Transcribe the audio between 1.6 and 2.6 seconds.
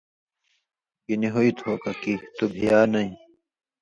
وو ککی تُو